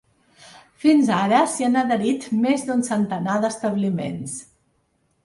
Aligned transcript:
Fins 0.85 1.11
ara, 1.17 1.41
s’hi 1.55 1.67
han 1.67 1.77
adherit 1.81 2.25
més 2.47 2.65
d’un 2.71 2.81
centenar 2.89 3.37
d’establiments. 3.45 4.35